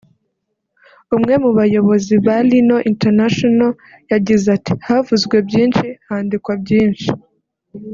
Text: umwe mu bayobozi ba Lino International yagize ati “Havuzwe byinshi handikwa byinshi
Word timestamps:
umwe 1.15 1.35
mu 1.43 1.51
bayobozi 1.57 2.13
ba 2.25 2.35
Lino 2.49 2.77
International 2.91 3.71
yagize 4.11 4.47
ati 4.57 4.71
“Havuzwe 4.87 5.35
byinshi 5.47 5.85
handikwa 6.07 6.53
byinshi 6.63 7.07